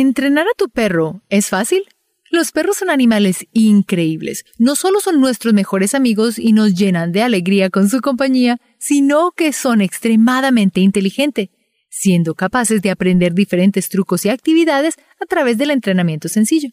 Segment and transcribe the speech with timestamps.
[0.00, 1.82] ¿Entrenar a tu perro es fácil?
[2.30, 4.44] Los perros son animales increíbles.
[4.56, 9.32] No solo son nuestros mejores amigos y nos llenan de alegría con su compañía, sino
[9.32, 11.48] que son extremadamente inteligentes,
[11.90, 16.68] siendo capaces de aprender diferentes trucos y actividades a través del entrenamiento sencillo.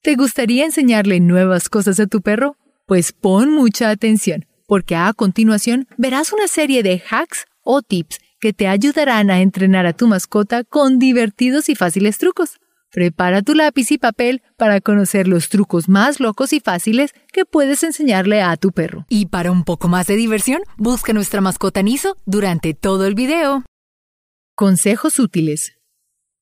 [0.00, 2.56] ¿Te gustaría enseñarle nuevas cosas a tu perro?
[2.86, 8.52] Pues pon mucha atención, porque a continuación verás una serie de hacks o tips que
[8.52, 12.58] te ayudarán a entrenar a tu mascota con divertidos y fáciles trucos.
[12.90, 17.84] Prepara tu lápiz y papel para conocer los trucos más locos y fáciles que puedes
[17.84, 19.06] enseñarle a tu perro.
[19.08, 23.62] Y para un poco más de diversión, busca nuestra mascota Niso durante todo el video.
[24.56, 25.74] Consejos útiles.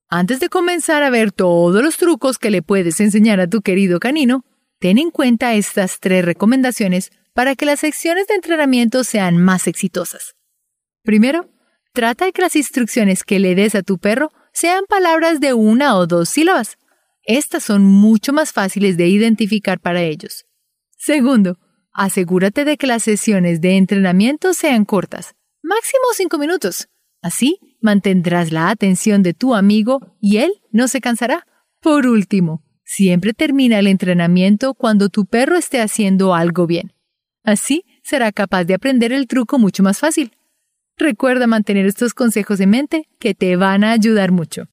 [0.08, 4.00] Antes de comenzar a ver todos los trucos que le puedes enseñar a tu querido
[4.00, 4.46] canino,
[4.78, 10.34] ten en cuenta estas tres recomendaciones para que las secciones de entrenamiento sean más exitosas.
[11.02, 11.50] Primero,
[11.92, 15.96] trata de que las instrucciones que le des a tu perro sean palabras de una
[15.96, 16.76] o dos sílabas.
[17.24, 20.46] Estas son mucho más fáciles de identificar para ellos.
[20.96, 21.58] Segundo,
[21.92, 26.88] asegúrate de que las sesiones de entrenamiento sean cortas, máximo cinco minutos.
[27.22, 31.46] Así mantendrás la atención de tu amigo y él no se cansará.
[31.80, 36.92] Por último, siempre termina el entrenamiento cuando tu perro esté haciendo algo bien.
[37.42, 40.32] Así será capaz de aprender el truco mucho más fácil.
[41.00, 44.64] Recuerda mantener estos consejos en mente que te van a ayudar mucho.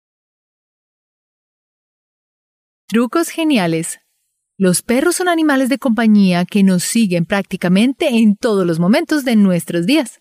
[2.85, 3.99] Trucos geniales.
[4.57, 9.37] Los perros son animales de compañía que nos siguen prácticamente en todos los momentos de
[9.37, 10.19] nuestros días.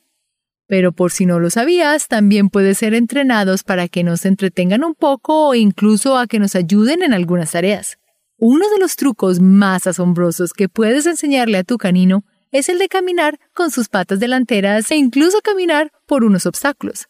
[0.69, 4.95] Pero por si no lo sabías, también pueden ser entrenados para que nos entretengan un
[4.95, 7.98] poco o incluso a que nos ayuden en algunas tareas.
[8.39, 12.89] Uno de los trucos más asombrosos que puedes enseñarle a tu canino es el de
[12.89, 17.08] caminar con sus patas delanteras e incluso caminar por unos obstáculos.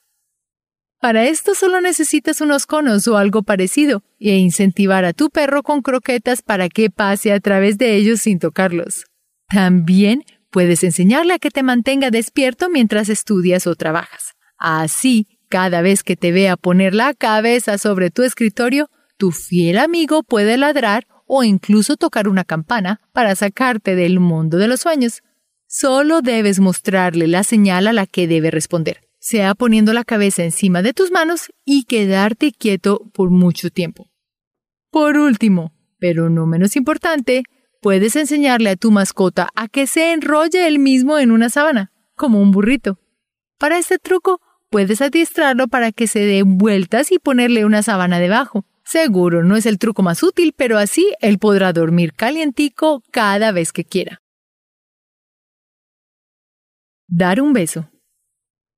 [1.00, 5.82] Para esto solo necesitas unos conos o algo parecido e incentivar a tu perro con
[5.82, 9.04] croquetas para que pase a través de ellos sin tocarlos.
[9.48, 14.32] También puedes enseñarle a que te mantenga despierto mientras estudias o trabajas.
[14.58, 20.22] Así, cada vez que te vea poner la cabeza sobre tu escritorio, tu fiel amigo
[20.22, 25.22] puede ladrar o incluso tocar una campana para sacarte del mundo de los sueños.
[25.68, 30.80] Solo debes mostrarle la señal a la que debe responder, sea poniendo la cabeza encima
[30.80, 34.08] de tus manos y quedarte quieto por mucho tiempo.
[34.90, 37.42] Por último, pero no menos importante,
[37.82, 42.40] puedes enseñarle a tu mascota a que se enrolle él mismo en una sábana, como
[42.40, 43.00] un burrito.
[43.58, 44.40] Para este truco,
[44.70, 48.64] puedes adiestrarlo para que se dé vueltas y ponerle una sábana debajo.
[48.84, 53.72] Seguro no es el truco más útil, pero así él podrá dormir calientico cada vez
[53.72, 54.22] que quiera.
[57.08, 57.88] Dar un beso.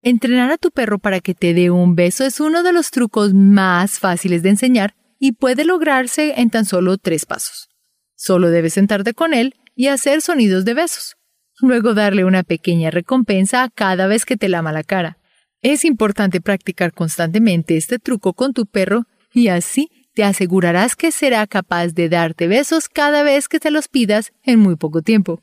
[0.02, 3.32] Entrenar a tu perro para que te dé un beso es uno de los trucos
[3.32, 7.68] más fáciles de enseñar y puede lograrse en tan solo tres pasos.
[8.14, 11.16] Solo debes sentarte con él y hacer sonidos de besos.
[11.60, 15.18] Luego darle una pequeña recompensa cada vez que te lama la cara.
[15.62, 21.46] Es importante practicar constantemente este truco con tu perro y así te asegurarás que será
[21.46, 25.42] capaz de darte besos cada vez que te los pidas en muy poco tiempo.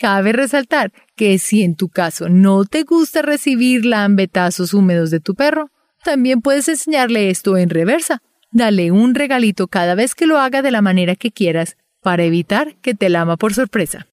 [0.00, 5.34] Cabe resaltar que si en tu caso no te gusta recibir lambetazos húmedos de tu
[5.34, 5.70] perro,
[6.02, 8.22] también puedes enseñarle esto en reversa.
[8.50, 12.76] Dale un regalito cada vez que lo haga de la manera que quieras para evitar
[12.76, 14.06] que te lama por sorpresa.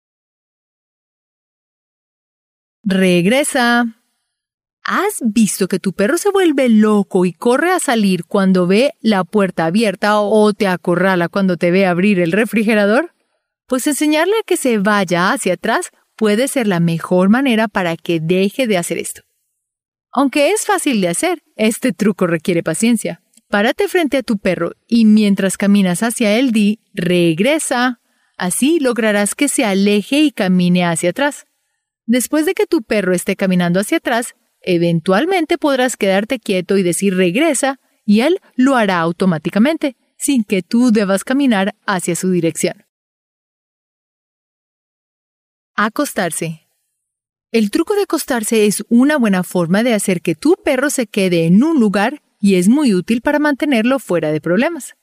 [2.84, 3.86] Regresa.
[4.84, 9.24] ¿Has visto que tu perro se vuelve loco y corre a salir cuando ve la
[9.24, 13.14] puerta abierta o te acorrala cuando te ve abrir el refrigerador?
[13.68, 18.20] Pues enseñarle a que se vaya hacia atrás puede ser la mejor manera para que
[18.20, 19.22] deje de hacer esto.
[20.12, 23.22] Aunque es fácil de hacer, este truco requiere paciencia.
[23.50, 28.02] Párate frente a tu perro y mientras caminas hacia él di regresa.
[28.38, 31.46] Así lograrás que se aleje y camine hacia atrás.
[32.06, 37.16] Después de que tu perro esté caminando hacia atrás, eventualmente podrás quedarte quieto y decir
[37.16, 42.87] regresa y él lo hará automáticamente, sin que tú debas caminar hacia su dirección.
[45.80, 46.68] Acostarse.
[47.52, 51.46] El truco de acostarse es una buena forma de hacer que tu perro se quede
[51.46, 54.96] en un lugar y es muy útil para mantenerlo fuera de problemas.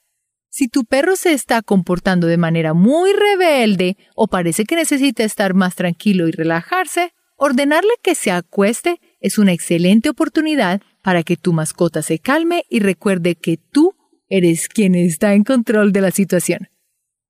[0.51, 5.55] Si tu perro se está comportando de manera muy rebelde o parece que necesita estar
[5.55, 11.53] más tranquilo y relajarse, ordenarle que se acueste es una excelente oportunidad para que tu
[11.53, 13.95] mascota se calme y recuerde que tú
[14.29, 16.67] eres quien está en control de la situación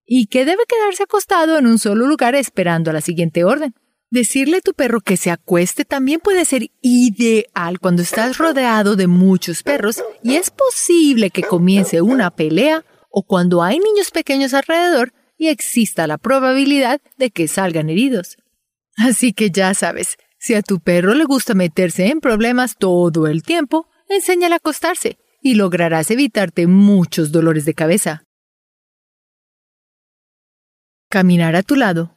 [0.07, 3.75] y que debe quedarse acostado en un solo lugar esperando a la siguiente orden.
[4.11, 9.07] Decirle a tu perro que se acueste también puede ser ideal cuando estás rodeado de
[9.07, 15.13] muchos perros y es posible que comience una pelea o cuando hay niños pequeños alrededor
[15.37, 18.37] y exista la probabilidad de que salgan heridos.
[18.97, 23.43] Así que ya sabes, si a tu perro le gusta meterse en problemas todo el
[23.43, 28.25] tiempo, enséñale a acostarse y lograrás evitarte muchos dolores de cabeza.
[31.15, 32.17] Caminar a tu lado.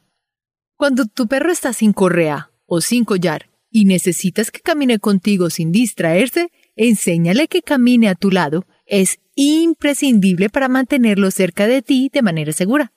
[0.76, 5.70] Cuando tu perro está sin correa o sin collar y necesitas que camine contigo sin
[5.70, 8.66] distraerse, enséñale que camine a tu lado.
[8.86, 12.92] Es imprescindible para mantenerlo cerca de ti de manera segura.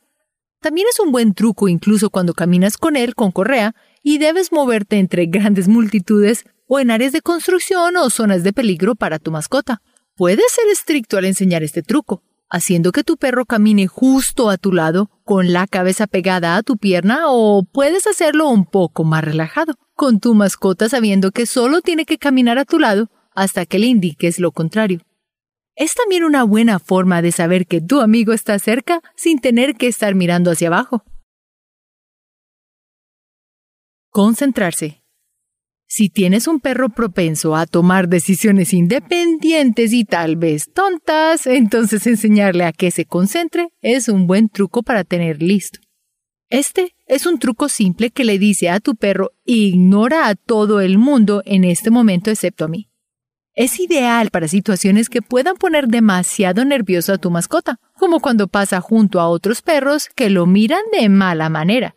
[0.60, 4.98] También es un buen truco incluso cuando caminas con él con correa y debes moverte
[4.98, 9.84] entre grandes multitudes o en áreas de construcción o zonas de peligro para tu mascota.
[10.16, 14.74] Puedes ser estricto al enseñar este truco, haciendo que tu perro camine justo a tu
[14.74, 19.76] lado con la cabeza pegada a tu pierna o puedes hacerlo un poco más relajado,
[19.96, 23.88] con tu mascota sabiendo que solo tiene que caminar a tu lado hasta que le
[23.88, 25.00] indiques lo contrario.
[25.76, 29.88] Es también una buena forma de saber que tu amigo está cerca sin tener que
[29.88, 31.04] estar mirando hacia abajo.
[34.10, 35.01] Concentrarse.
[35.94, 42.64] Si tienes un perro propenso a tomar decisiones independientes y tal vez tontas, entonces enseñarle
[42.64, 45.82] a que se concentre es un buen truco para tener listo.
[46.48, 50.98] Este es un truco simple que le dice a tu perro ignora a todo el
[50.98, 52.90] mundo en este momento excepto a mí.
[53.54, 58.80] Es ideal para situaciones que puedan poner demasiado nervioso a tu mascota, como cuando pasa
[58.80, 61.96] junto a otros perros que lo miran de mala manera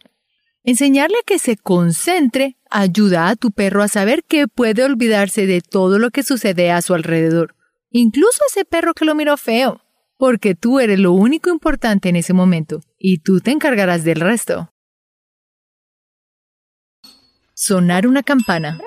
[0.67, 5.61] Enseñarle a que se concentre ayuda a tu perro a saber que puede olvidarse de
[5.61, 7.55] todo lo que sucede a su alrededor,
[7.91, 9.81] incluso ese perro que lo miró feo,
[10.19, 14.73] porque tú eres lo único importante en ese momento y tú te encargarás del resto.
[17.55, 18.81] Sonar una campana.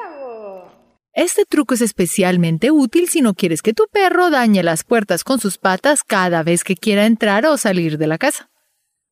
[1.13, 5.39] Este truco es especialmente útil si no quieres que tu perro dañe las puertas con
[5.39, 8.51] sus patas cada vez que quiera entrar o salir de la casa.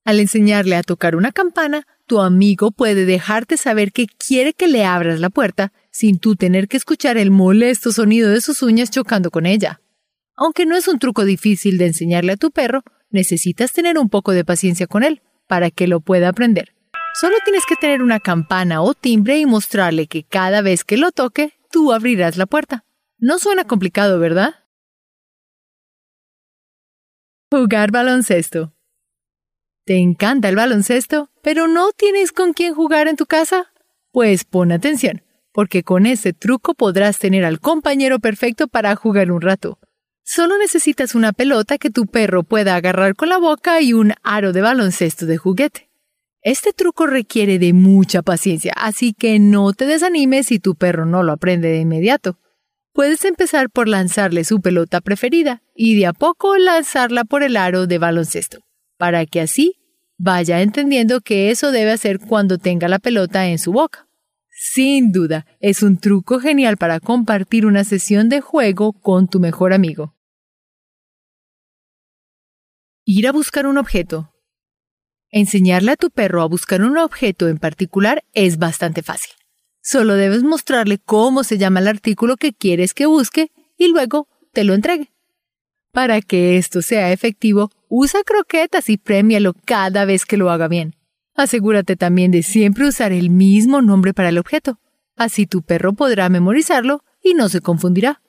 [0.04, 4.86] Al enseñarle a tocar una campana, tu amigo puede dejarte saber que quiere que le
[4.86, 9.31] abras la puerta sin tú tener que escuchar el molesto sonido de sus uñas chocando
[9.31, 9.81] con ella.
[10.36, 14.34] Aunque no es un truco difícil de enseñarle a tu perro, necesitas tener un poco
[14.34, 16.75] de paciencia con él para que lo pueda aprender.
[17.19, 21.12] Solo tienes que tener una campana o timbre y mostrarle que cada vez que lo
[21.12, 22.84] toque, tú abrirás la puerta.
[23.18, 24.66] No suena complicado, ¿verdad?
[27.50, 28.75] Jugar baloncesto.
[29.86, 33.72] ¿Te encanta el baloncesto, pero no tienes con quién jugar en tu casa?
[34.12, 35.22] Pues pon atención,
[35.54, 39.78] porque con este truco podrás tener al compañero perfecto para jugar un rato.
[40.24, 44.54] Solo necesitas una pelota que tu perro pueda agarrar con la boca y un aro
[44.54, 45.92] de baloncesto de juguete.
[46.42, 51.22] Este truco requiere de mucha paciencia, así que no te desanimes si tu perro no
[51.22, 52.40] lo aprende de inmediato.
[52.92, 57.86] Puedes empezar por lanzarle su pelota preferida y de a poco lanzarla por el aro
[57.86, 58.65] de baloncesto
[58.98, 59.78] para que así
[60.18, 64.08] vaya entendiendo que eso debe hacer cuando tenga la pelota en su boca.
[64.50, 69.74] Sin duda, es un truco genial para compartir una sesión de juego con tu mejor
[69.74, 70.16] amigo.
[73.04, 74.34] Ir a buscar un objeto.
[75.30, 79.34] Enseñarle a tu perro a buscar un objeto en particular es bastante fácil.
[79.82, 84.64] Solo debes mostrarle cómo se llama el artículo que quieres que busque y luego te
[84.64, 85.12] lo entregue.
[85.92, 90.96] Para que esto sea efectivo, usa croquetas y premialo cada vez que lo haga bien.
[91.34, 94.80] Asegúrate también de siempre usar el mismo nombre para el objeto.
[95.16, 98.22] Así tu perro podrá memorizarlo y no se confundirá.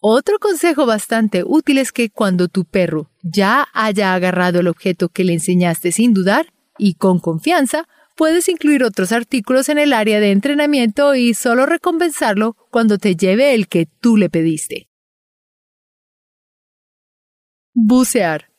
[0.00, 5.22] Otro consejo bastante útil es que cuando tu perro ya haya agarrado el objeto que
[5.22, 10.32] le enseñaste sin dudar y con confianza, puedes incluir otros artículos en el área de
[10.32, 14.88] entrenamiento y solo recompensarlo cuando te lleve el que tú le pediste.
[17.74, 18.53] Bucear.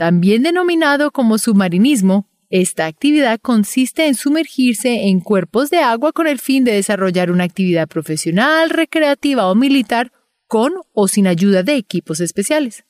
[0.00, 6.38] También denominado como submarinismo, esta actividad consiste en sumergirse en cuerpos de agua con el
[6.38, 10.10] fin de desarrollar una actividad profesional, recreativa o militar
[10.46, 12.86] con o sin ayuda de equipos especiales.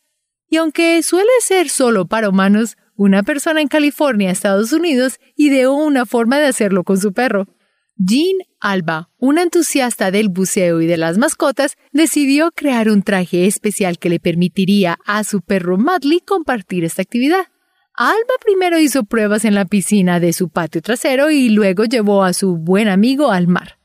[0.48, 6.06] Y aunque suele ser solo para humanos, una persona en California, Estados Unidos, ideó una
[6.06, 7.48] forma de hacerlo con su perro.
[8.02, 13.98] Jean Alba, una entusiasta del buceo y de las mascotas, decidió crear un traje especial
[13.98, 17.48] que le permitiría a su perro Madly compartir esta actividad.
[17.92, 22.32] Alba primero hizo pruebas en la piscina de su patio trasero y luego llevó a
[22.32, 23.78] su buen amigo al mar.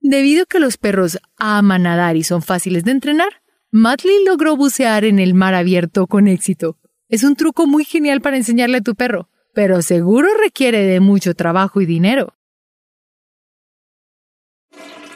[0.00, 5.04] Debido a que los perros aman nadar y son fáciles de entrenar, Madly logró bucear
[5.04, 6.76] en el mar abierto con éxito.
[7.08, 11.34] Es un truco muy genial para enseñarle a tu perro, pero seguro requiere de mucho
[11.34, 12.34] trabajo y dinero.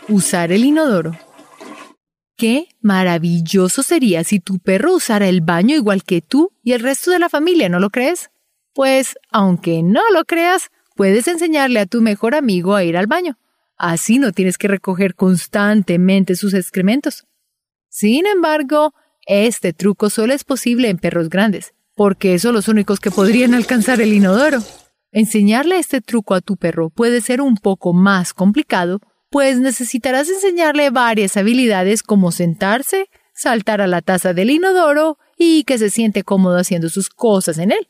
[0.09, 1.13] Usar el inodoro.
[2.37, 7.11] Qué maravilloso sería si tu perro usara el baño igual que tú y el resto
[7.11, 8.31] de la familia, ¿no lo crees?
[8.75, 13.39] Pues, aunque no lo creas, puedes enseñarle a tu mejor amigo a ir al baño.
[13.79, 17.25] Así no tienes que recoger constantemente sus excrementos.
[17.89, 18.93] Sin embargo,
[19.27, 24.03] este truco solo es posible en perros grandes, porque son los únicos que podrían alcanzar
[24.03, 24.59] el inodoro.
[25.13, 29.01] Enseñarle este truco a tu perro puede ser un poco más complicado,
[29.35, 35.77] pues necesitarás enseñarle varias habilidades como sentarse, saltar a la taza del inodoro y que
[35.77, 37.89] se siente cómodo haciendo sus cosas en él.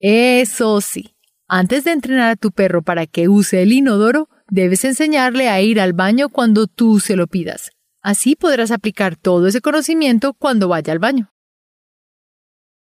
[0.00, 1.14] Eso sí,
[1.46, 5.80] antes de entrenar a tu perro para que use el inodoro, debes enseñarle a ir
[5.80, 7.70] al baño cuando tú se lo pidas.
[8.02, 11.33] Así podrás aplicar todo ese conocimiento cuando vaya al baño.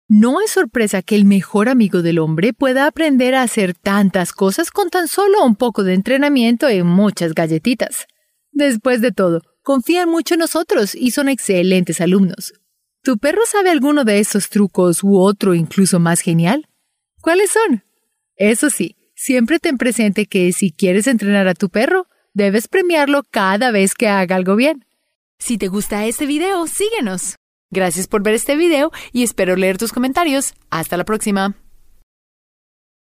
[0.09, 4.69] No es sorpresa que el mejor amigo del hombre pueda aprender a hacer tantas cosas
[4.69, 8.07] con tan solo un poco de entrenamiento y muchas galletitas.
[8.51, 12.53] Después de todo, confían mucho en nosotros y son excelentes alumnos.
[13.01, 16.67] ¿Tu perro sabe alguno de esos trucos u otro incluso más genial?
[17.21, 17.83] ¿Cuáles son?
[18.35, 23.71] Eso sí, siempre ten presente que si quieres entrenar a tu perro, debes premiarlo cada
[23.71, 24.85] vez que haga algo bien.
[25.39, 27.35] Si te gusta este video, síguenos.
[27.73, 30.53] Gracias por ver este video y espero leer tus comentarios.
[30.69, 31.55] Hasta la próxima.